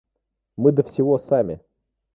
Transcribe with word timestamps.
Мы 0.57 0.71
до 0.71 0.81
всего 0.81 1.19
сами. 1.19 1.61